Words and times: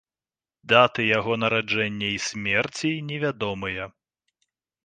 Даты 0.71 1.05
яго 1.17 1.33
нараджэння 1.43 2.09
і 2.13 2.17
смерці 2.31 2.91
невядомыя. 3.11 3.83